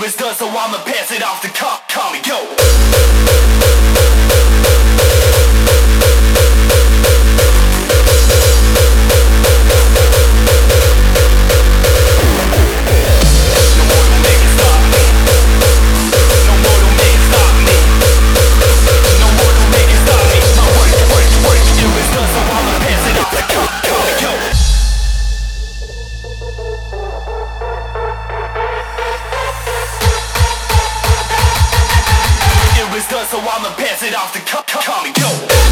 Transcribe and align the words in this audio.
Was 0.00 0.14
done, 0.14 0.32
so 0.32 0.46
I'ma 0.46 0.78
pass 0.84 1.10
it 1.10 1.24
off 1.24 1.42
to 1.42 1.48
Carmi 1.48 2.24
Yo. 2.24 4.07
So 33.30 33.38
I'ma 33.40 33.74
pass 33.76 34.02
it 34.02 34.14
off 34.14 34.32
to 34.32 34.40
Carmi. 34.40 35.12
Yo. 35.20 35.67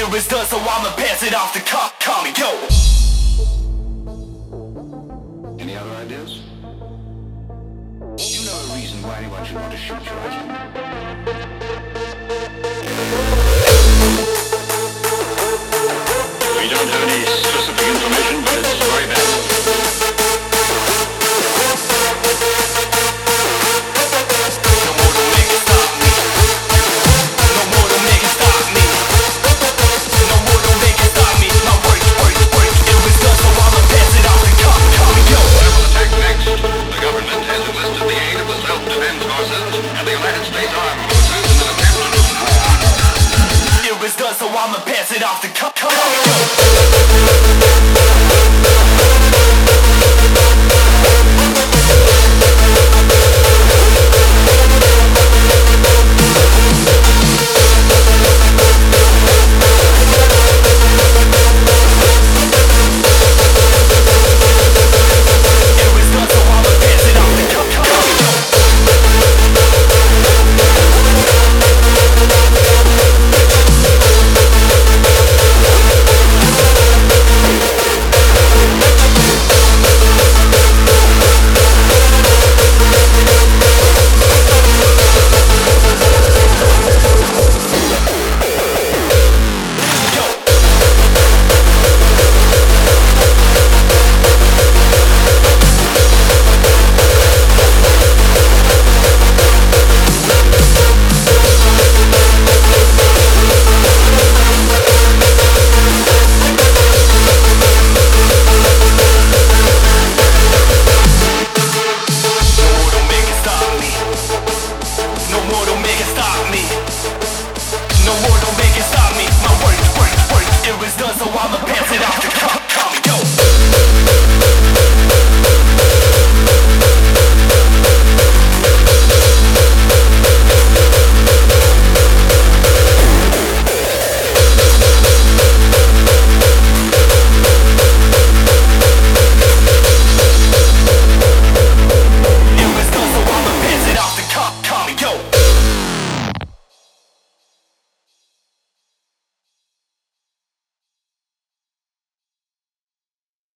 It 0.00 0.08
was 0.12 0.28
done, 0.28 0.46
so 0.46 0.58
I'ma 0.58 0.94
pass 0.94 1.24
it 1.24 1.34
off 1.34 1.52
to 1.54 1.60
Car- 1.60 1.90
Carmi. 1.98 2.30
Yo. 2.38 2.46
Any 5.58 5.74
other 5.76 5.90
ideas? 5.96 6.40
You 8.16 8.46
know 8.46 8.54
a 8.54 8.76
reason 8.76 9.02
why 9.02 9.18
anyone 9.18 9.44
should 9.44 9.56
want 9.56 9.72
to 9.72 9.76
shoot 9.76 9.98
you, 10.04 10.12
right? 10.12 10.37